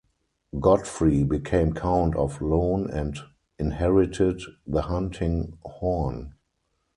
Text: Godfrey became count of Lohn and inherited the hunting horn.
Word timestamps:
Godfrey 0.59 1.23
became 1.23 1.75
count 1.75 2.15
of 2.15 2.41
Lohn 2.41 2.89
and 2.89 3.19
inherited 3.59 4.41
the 4.65 4.81
hunting 4.81 5.59
horn. 5.63 6.33